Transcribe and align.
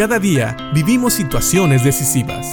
Cada 0.00 0.18
día 0.18 0.56
vivimos 0.72 1.12
situaciones 1.12 1.84
decisivas. 1.84 2.46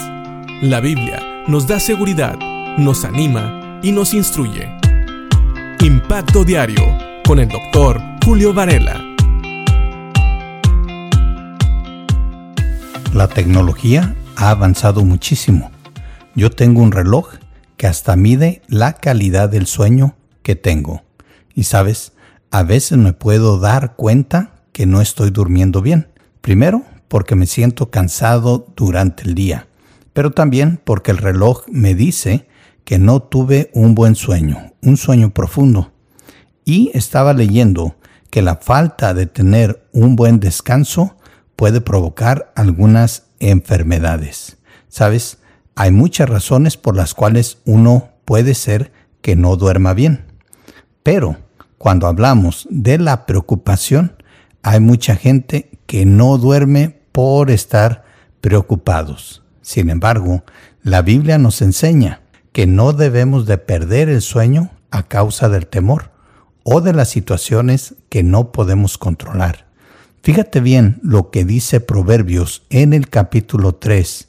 La 0.61 0.81
Biblia 0.81 1.45
nos 1.47 1.65
da 1.65 1.79
seguridad, 1.79 2.37
nos 2.77 3.05
anima 3.05 3.79
y 3.81 3.93
nos 3.93 4.13
instruye. 4.13 4.67
Impacto 5.79 6.43
Diario 6.43 6.83
con 7.25 7.39
el 7.39 7.47
doctor 7.47 8.01
Julio 8.25 8.53
Varela. 8.53 9.01
La 13.13 13.29
tecnología 13.29 14.13
ha 14.35 14.49
avanzado 14.49 15.05
muchísimo. 15.05 15.71
Yo 16.35 16.49
tengo 16.49 16.81
un 16.81 16.91
reloj 16.91 17.29
que 17.77 17.87
hasta 17.87 18.17
mide 18.17 18.61
la 18.67 18.91
calidad 18.91 19.47
del 19.47 19.67
sueño 19.67 20.17
que 20.43 20.57
tengo. 20.57 21.03
Y 21.55 21.63
sabes, 21.63 22.11
a 22.51 22.63
veces 22.63 22.97
me 22.97 23.13
puedo 23.13 23.57
dar 23.57 23.95
cuenta 23.95 24.51
que 24.73 24.85
no 24.85 24.99
estoy 24.99 25.29
durmiendo 25.29 25.81
bien. 25.81 26.09
Primero, 26.41 26.83
porque 27.07 27.35
me 27.35 27.45
siento 27.45 27.89
cansado 27.89 28.67
durante 28.75 29.23
el 29.23 29.35
día, 29.35 29.67
pero 30.13 30.31
también 30.31 30.79
porque 30.83 31.11
el 31.11 31.17
reloj 31.17 31.63
me 31.69 31.95
dice 31.95 32.47
que 32.83 32.99
no 32.99 33.21
tuve 33.21 33.69
un 33.73 33.95
buen 33.95 34.15
sueño, 34.15 34.73
un 34.81 34.97
sueño 34.97 35.31
profundo. 35.33 35.91
Y 36.63 36.91
estaba 36.93 37.33
leyendo 37.33 37.95
que 38.29 38.41
la 38.41 38.55
falta 38.55 39.13
de 39.13 39.25
tener 39.25 39.87
un 39.93 40.15
buen 40.15 40.39
descanso 40.39 41.15
puede 41.55 41.81
provocar 41.81 42.51
algunas 42.55 43.27
enfermedades. 43.39 44.57
¿Sabes? 44.87 45.39
Hay 45.75 45.91
muchas 45.91 46.29
razones 46.29 46.77
por 46.77 46.95
las 46.95 47.13
cuales 47.13 47.59
uno 47.65 48.09
puede 48.25 48.53
ser 48.53 48.91
que 49.21 49.35
no 49.35 49.55
duerma 49.55 49.93
bien. 49.93 50.25
Pero 51.03 51.37
cuando 51.77 52.07
hablamos 52.07 52.67
de 52.69 52.97
la 52.97 53.25
preocupación, 53.25 54.15
hay 54.63 54.79
mucha 54.79 55.15
gente 55.15 55.79
que 55.85 56.05
no 56.05 56.37
duerme 56.37 56.96
por 57.17 57.49
estar 57.49 58.03
preocupados. 58.41 59.41
Sin 59.63 59.89
embargo, 59.89 60.43
la 60.83 61.01
Biblia 61.01 61.39
nos 61.39 61.63
enseña 61.63 62.21
que 62.51 62.67
no 62.67 62.93
debemos 62.93 63.47
de 63.47 63.57
perder 63.57 64.07
el 64.07 64.21
sueño 64.21 64.69
a 64.91 65.01
causa 65.01 65.49
del 65.49 65.65
temor 65.65 66.11
o 66.61 66.79
de 66.79 66.93
las 66.93 67.09
situaciones 67.09 67.95
que 68.09 68.21
no 68.21 68.51
podemos 68.51 68.99
controlar. 68.99 69.65
Fíjate 70.21 70.59
bien 70.59 70.99
lo 71.01 71.31
que 71.31 71.43
dice 71.43 71.79
Proverbios 71.79 72.61
en 72.69 72.93
el 72.93 73.09
capítulo 73.09 73.73
3, 73.73 74.27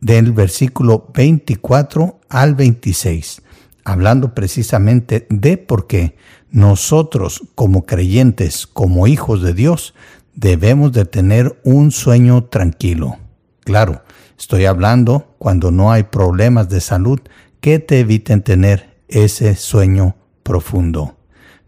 del 0.00 0.32
versículo 0.32 1.10
24 1.12 2.20
al 2.30 2.54
26, 2.54 3.42
hablando 3.84 4.34
precisamente 4.34 5.26
de 5.28 5.58
por 5.58 5.86
qué 5.86 6.16
nosotros 6.50 7.42
como 7.54 7.84
creyentes, 7.84 8.66
como 8.66 9.06
hijos 9.06 9.42
de 9.42 9.52
Dios, 9.52 9.92
debemos 10.40 10.92
de 10.92 11.04
tener 11.04 11.60
un 11.64 11.90
sueño 11.90 12.44
tranquilo. 12.44 13.18
Claro, 13.62 14.02
estoy 14.38 14.64
hablando 14.64 15.34
cuando 15.38 15.70
no 15.70 15.92
hay 15.92 16.04
problemas 16.04 16.70
de 16.70 16.80
salud 16.80 17.20
que 17.60 17.78
te 17.78 18.00
eviten 18.00 18.42
tener 18.42 18.96
ese 19.08 19.54
sueño 19.54 20.16
profundo. 20.42 21.18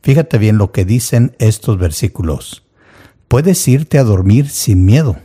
Fíjate 0.03 0.39
bien 0.39 0.57
lo 0.57 0.73
que 0.73 0.87
dicen 0.87 1.37
estos 1.39 1.79
versículos. 1.79 2.67
Puedes 3.29 3.69
irte 3.69 3.99
a 3.99 4.05
dormir 4.05 4.49
sin 4.49 4.87
miedo. 4.87 5.17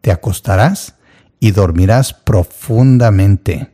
Te 0.00 0.10
acostarás 0.10 0.96
y 1.38 1.52
dormirás 1.52 2.12
profundamente. 2.12 3.70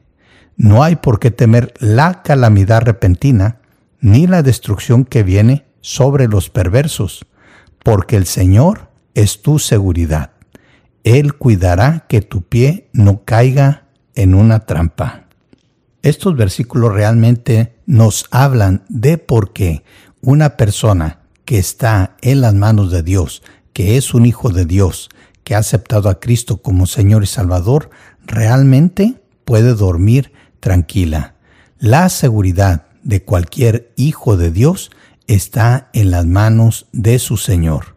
No 0.57 0.83
hay 0.83 0.97
por 0.97 1.21
qué 1.21 1.31
temer 1.31 1.73
la 1.79 2.23
calamidad 2.23 2.83
repentina 2.83 3.61
ni 3.99 4.27
la 4.27 4.43
destrucción 4.43 5.07
que 5.07 5.23
viene 5.23 5.65
sobre 5.81 6.29
los 6.29 6.51
perversos, 6.51 7.25
porque 7.83 8.17
el 8.17 8.27
Señor 8.27 8.89
es 9.17 9.41
tu 9.41 9.59
seguridad. 9.59 10.33
Él 11.03 11.35
cuidará 11.35 12.05
que 12.07 12.21
tu 12.21 12.43
pie 12.43 12.91
no 12.93 13.25
caiga 13.25 13.87
en 14.15 14.35
una 14.35 14.61
trampa. 14.61 15.25
Estos 16.03 16.37
versículos 16.37 16.93
realmente 16.93 17.79
nos 17.87 18.27
hablan 18.31 18.85
de 18.91 19.17
por 19.17 19.55
qué 19.55 19.83
una 20.21 20.59
persona 20.59 21.21
que 21.47 21.59
está 21.59 22.17
en 22.21 22.43
las 22.43 22.55
manos 22.55 22.93
de 22.93 23.03
Dios, 23.03 23.43
que 23.73 23.97
es 23.97 24.13
un 24.13 24.27
hijo 24.27 24.51
de 24.51 24.67
Dios, 24.67 25.09
que 25.45 25.55
ha 25.55 25.59
aceptado 25.59 26.11
a 26.11 26.21
Cristo 26.21 26.59
como 26.59 26.87
Señor 26.87 27.23
y 27.23 27.27
Salvador, 27.27 27.89
realmente 28.27 29.23
puede 29.47 29.73
dormir 29.73 30.33
tranquila. 30.61 31.37
La 31.79 32.11
seguridad 32.11 32.87
de 33.03 33.23
cualquier 33.23 33.95
hijo 33.97 34.37
de 34.37 34.51
Dios 34.51 34.91
está 35.27 35.89
en 35.95 36.11
las 36.11 36.27
manos 36.27 36.87
de 36.93 37.19
su 37.19 37.39
Señor. 37.39 37.96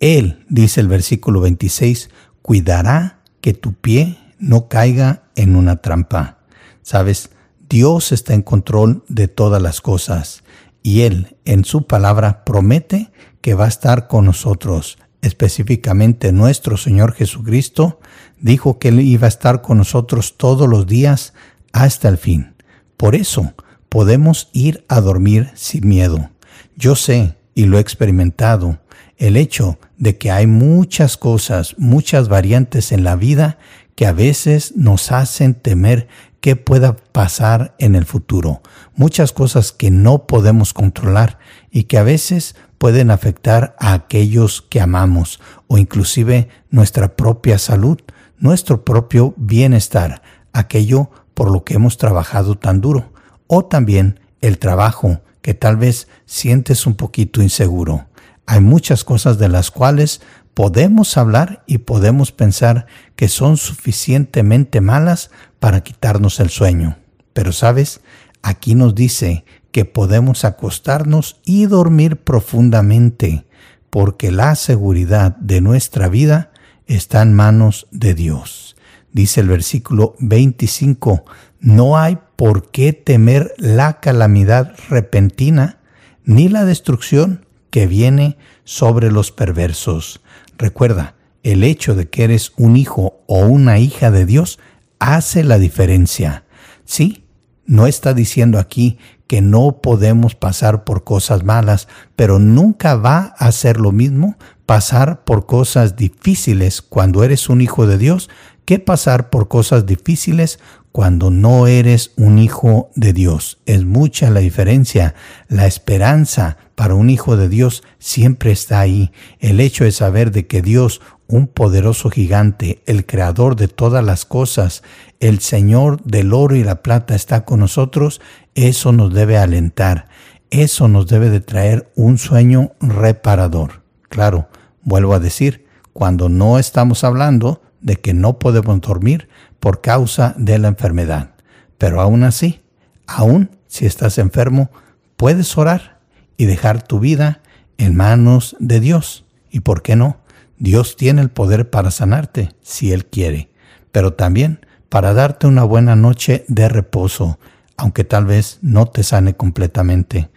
Él, 0.00 0.44
dice 0.48 0.80
el 0.80 0.88
versículo 0.88 1.40
26, 1.40 2.10
cuidará 2.42 3.20
que 3.40 3.54
tu 3.54 3.74
pie 3.74 4.18
no 4.38 4.68
caiga 4.68 5.24
en 5.34 5.56
una 5.56 5.76
trampa. 5.76 6.38
Sabes, 6.82 7.30
Dios 7.68 8.12
está 8.12 8.34
en 8.34 8.42
control 8.42 9.04
de 9.08 9.28
todas 9.28 9.60
las 9.60 9.80
cosas 9.80 10.44
y 10.82 11.02
Él 11.02 11.36
en 11.44 11.64
su 11.64 11.86
palabra 11.86 12.44
promete 12.44 13.10
que 13.40 13.54
va 13.54 13.66
a 13.66 13.68
estar 13.68 14.08
con 14.08 14.24
nosotros. 14.24 14.98
Específicamente 15.20 16.32
nuestro 16.32 16.76
Señor 16.76 17.12
Jesucristo 17.12 18.00
dijo 18.40 18.78
que 18.78 18.88
Él 18.88 19.00
iba 19.00 19.26
a 19.26 19.28
estar 19.28 19.62
con 19.62 19.78
nosotros 19.78 20.36
todos 20.36 20.68
los 20.68 20.86
días 20.86 21.34
hasta 21.72 22.08
el 22.08 22.18
fin. 22.18 22.54
Por 22.96 23.14
eso, 23.14 23.52
podemos 23.88 24.48
ir 24.52 24.84
a 24.88 25.00
dormir 25.00 25.50
sin 25.54 25.88
miedo. 25.88 26.30
Yo 26.76 26.94
sé, 26.94 27.34
y 27.54 27.66
lo 27.66 27.78
he 27.78 27.80
experimentado, 27.80 28.78
el 29.18 29.36
hecho 29.36 29.78
de 29.96 30.16
que 30.16 30.30
hay 30.30 30.46
muchas 30.46 31.16
cosas, 31.16 31.74
muchas 31.76 32.28
variantes 32.28 32.92
en 32.92 33.04
la 33.04 33.16
vida 33.16 33.58
que 33.94 34.06
a 34.06 34.12
veces 34.12 34.74
nos 34.76 35.10
hacen 35.10 35.54
temer 35.54 36.06
qué 36.40 36.54
pueda 36.54 36.94
pasar 36.94 37.74
en 37.78 37.96
el 37.96 38.04
futuro. 38.04 38.62
Muchas 38.94 39.32
cosas 39.32 39.72
que 39.72 39.90
no 39.90 40.26
podemos 40.26 40.72
controlar 40.72 41.38
y 41.72 41.84
que 41.84 41.98
a 41.98 42.04
veces 42.04 42.54
pueden 42.78 43.10
afectar 43.10 43.74
a 43.80 43.92
aquellos 43.92 44.62
que 44.62 44.80
amamos 44.80 45.40
o 45.66 45.78
inclusive 45.78 46.48
nuestra 46.70 47.16
propia 47.16 47.58
salud, 47.58 47.98
nuestro 48.38 48.84
propio 48.84 49.34
bienestar, 49.36 50.22
aquello 50.52 51.10
por 51.34 51.50
lo 51.50 51.64
que 51.64 51.74
hemos 51.74 51.98
trabajado 51.98 52.54
tan 52.56 52.80
duro 52.80 53.12
o 53.48 53.64
también 53.64 54.20
el 54.40 54.58
trabajo 54.58 55.20
que 55.42 55.54
tal 55.54 55.76
vez 55.76 56.06
sientes 56.24 56.86
un 56.86 56.94
poquito 56.94 57.42
inseguro. 57.42 58.07
Hay 58.50 58.62
muchas 58.62 59.04
cosas 59.04 59.36
de 59.36 59.50
las 59.50 59.70
cuales 59.70 60.22
podemos 60.54 61.18
hablar 61.18 61.64
y 61.66 61.78
podemos 61.78 62.32
pensar 62.32 62.86
que 63.14 63.28
son 63.28 63.58
suficientemente 63.58 64.80
malas 64.80 65.30
para 65.58 65.82
quitarnos 65.82 66.40
el 66.40 66.48
sueño. 66.48 66.96
Pero 67.34 67.52
sabes, 67.52 68.00
aquí 68.40 68.74
nos 68.74 68.94
dice 68.94 69.44
que 69.70 69.84
podemos 69.84 70.46
acostarnos 70.46 71.42
y 71.44 71.66
dormir 71.66 72.16
profundamente, 72.16 73.44
porque 73.90 74.32
la 74.32 74.54
seguridad 74.54 75.36
de 75.36 75.60
nuestra 75.60 76.08
vida 76.08 76.50
está 76.86 77.20
en 77.20 77.34
manos 77.34 77.86
de 77.90 78.14
Dios. 78.14 78.76
Dice 79.12 79.42
el 79.42 79.48
versículo 79.48 80.16
25, 80.20 81.26
no 81.60 81.98
hay 81.98 82.16
por 82.36 82.70
qué 82.70 82.94
temer 82.94 83.52
la 83.58 84.00
calamidad 84.00 84.74
repentina 84.88 85.80
ni 86.24 86.48
la 86.48 86.64
destrucción 86.64 87.44
que 87.70 87.86
viene 87.86 88.36
sobre 88.64 89.10
los 89.10 89.32
perversos. 89.32 90.20
Recuerda, 90.56 91.14
el 91.42 91.64
hecho 91.64 91.94
de 91.94 92.08
que 92.08 92.24
eres 92.24 92.52
un 92.56 92.76
hijo 92.76 93.22
o 93.26 93.46
una 93.46 93.78
hija 93.78 94.10
de 94.10 94.26
Dios 94.26 94.58
hace 94.98 95.44
la 95.44 95.58
diferencia. 95.58 96.44
Sí, 96.84 97.24
no 97.64 97.86
está 97.86 98.14
diciendo 98.14 98.58
aquí 98.58 98.98
que 99.26 99.40
no 99.42 99.80
podemos 99.82 100.34
pasar 100.34 100.84
por 100.84 101.04
cosas 101.04 101.44
malas, 101.44 101.86
pero 102.16 102.38
nunca 102.38 102.96
va 102.96 103.34
a 103.38 103.52
ser 103.52 103.78
lo 103.78 103.92
mismo 103.92 104.36
pasar 104.68 105.24
por 105.24 105.46
cosas 105.46 105.96
difíciles 105.96 106.82
cuando 106.82 107.24
eres 107.24 107.48
un 107.48 107.62
hijo 107.62 107.86
de 107.86 107.96
Dios 107.96 108.28
que 108.66 108.78
pasar 108.78 109.30
por 109.30 109.48
cosas 109.48 109.86
difíciles 109.86 110.58
cuando 110.92 111.30
no 111.30 111.66
eres 111.66 112.12
un 112.16 112.38
hijo 112.38 112.90
de 112.94 113.14
Dios. 113.14 113.62
Es 113.64 113.86
mucha 113.86 114.28
la 114.28 114.40
diferencia. 114.40 115.14
La 115.48 115.66
esperanza 115.66 116.58
para 116.74 116.94
un 116.94 117.08
hijo 117.08 117.38
de 117.38 117.48
Dios 117.48 117.82
siempre 117.98 118.52
está 118.52 118.80
ahí. 118.80 119.10
El 119.40 119.60
hecho 119.60 119.84
de 119.84 119.90
saber 119.90 120.32
de 120.32 120.46
que 120.46 120.60
Dios, 120.60 121.00
un 121.28 121.46
poderoso 121.46 122.10
gigante, 122.10 122.82
el 122.84 123.06
creador 123.06 123.56
de 123.56 123.68
todas 123.68 124.04
las 124.04 124.26
cosas, 124.26 124.82
el 125.18 125.40
Señor 125.40 126.02
del 126.02 126.34
oro 126.34 126.56
y 126.56 126.62
la 126.62 126.82
plata 126.82 127.14
está 127.14 127.46
con 127.46 127.60
nosotros, 127.60 128.20
eso 128.54 128.92
nos 128.92 129.14
debe 129.14 129.38
alentar. 129.38 130.08
Eso 130.50 130.88
nos 130.88 131.06
debe 131.06 131.30
de 131.30 131.40
traer 131.40 131.90
un 131.94 132.18
sueño 132.18 132.72
reparador. 132.80 133.80
Claro, 134.10 134.48
vuelvo 134.88 135.14
a 135.14 135.20
decir, 135.20 135.66
cuando 135.92 136.28
no 136.28 136.58
estamos 136.58 137.04
hablando 137.04 137.62
de 137.80 137.96
que 137.96 138.14
no 138.14 138.38
podemos 138.38 138.80
dormir 138.80 139.28
por 139.60 139.80
causa 139.80 140.34
de 140.38 140.58
la 140.58 140.68
enfermedad. 140.68 141.34
Pero 141.76 142.00
aún 142.00 142.24
así, 142.24 142.62
aún 143.06 143.50
si 143.66 143.86
estás 143.86 144.18
enfermo, 144.18 144.70
puedes 145.16 145.56
orar 145.58 146.00
y 146.36 146.46
dejar 146.46 146.82
tu 146.82 147.00
vida 147.00 147.42
en 147.76 147.96
manos 147.96 148.56
de 148.58 148.80
Dios. 148.80 149.26
¿Y 149.50 149.60
por 149.60 149.82
qué 149.82 149.94
no? 149.94 150.18
Dios 150.58 150.96
tiene 150.96 151.20
el 151.20 151.30
poder 151.30 151.70
para 151.70 151.90
sanarte 151.90 152.50
si 152.62 152.92
Él 152.92 153.06
quiere, 153.06 153.50
pero 153.92 154.14
también 154.14 154.66
para 154.88 155.12
darte 155.12 155.46
una 155.46 155.64
buena 155.64 155.94
noche 155.96 156.44
de 156.48 156.68
reposo, 156.68 157.38
aunque 157.76 158.04
tal 158.04 158.24
vez 158.24 158.58
no 158.62 158.86
te 158.86 159.02
sane 159.02 159.34
completamente. 159.34 160.30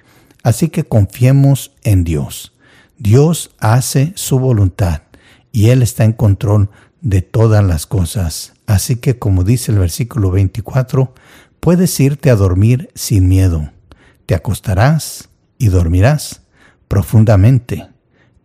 Así 0.44 0.70
que 0.70 0.84
confiemos 0.84 1.72
en 1.84 2.04
Dios. 2.04 2.54
Dios 3.02 3.50
hace 3.58 4.14
su 4.16 4.38
voluntad 4.38 5.02
y 5.52 5.70
Él 5.70 5.82
está 5.82 6.04
en 6.04 6.14
control 6.14 6.70
de 7.02 7.24
todas 7.24 7.66
las 7.66 7.88
cosas. 7.88 8.54
Así 8.68 8.98
que 8.98 9.18
como 9.18 9.44
dice 9.44 9.72
el 9.72 9.80
versículo 9.80 10.30
24, 10.30 11.12
puedes 11.60 12.00
irte 12.00 12.30
a 12.30 12.36
dormir 12.36 12.92
sin 12.94 13.28
miedo. 13.28 13.72
Te 14.28 14.36
acostarás 14.36 15.30
y 15.58 15.70
dormirás 15.70 16.44
profundamente. 16.88 17.88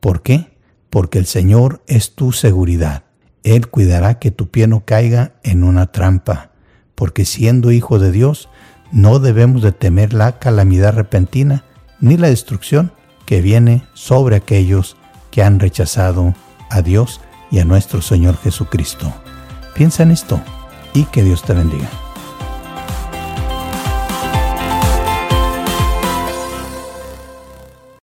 ¿Por 0.00 0.22
qué? 0.22 0.56
Porque 0.88 1.18
el 1.18 1.26
Señor 1.26 1.82
es 1.86 2.14
tu 2.14 2.32
seguridad. 2.32 3.04
Él 3.42 3.68
cuidará 3.68 4.18
que 4.18 4.30
tu 4.30 4.48
pie 4.50 4.68
no 4.68 4.86
caiga 4.86 5.34
en 5.42 5.64
una 5.64 5.92
trampa, 5.92 6.52
porque 6.94 7.26
siendo 7.26 7.72
hijo 7.72 7.98
de 7.98 8.10
Dios, 8.10 8.48
no 8.90 9.18
debemos 9.18 9.60
de 9.60 9.72
temer 9.72 10.14
la 10.14 10.38
calamidad 10.38 10.94
repentina 10.94 11.66
ni 12.00 12.16
la 12.16 12.30
destrucción 12.30 12.92
que 13.26 13.42
viene 13.42 13.82
sobre 13.92 14.36
aquellos 14.36 14.96
que 15.30 15.42
han 15.42 15.60
rechazado 15.60 16.34
a 16.70 16.80
Dios 16.80 17.20
y 17.50 17.58
a 17.58 17.64
nuestro 17.64 18.00
Señor 18.00 18.38
Jesucristo. 18.38 19.12
Piensa 19.74 20.02
en 20.04 20.12
esto 20.12 20.40
y 20.94 21.04
que 21.04 21.22
Dios 21.22 21.42
te 21.42 21.52
bendiga. 21.52 22.05